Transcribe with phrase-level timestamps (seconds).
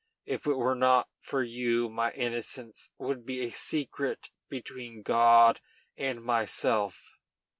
[0.25, 5.61] If it were not for you my innocence would be a secret between God
[5.95, 7.19] and myself."